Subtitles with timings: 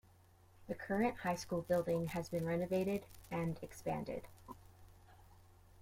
[0.67, 4.23] The current high school building has been renovated and expanded.